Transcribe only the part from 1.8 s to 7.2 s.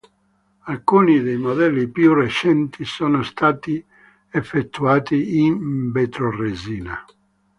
più recenti sono stati effettuati in vetroresina.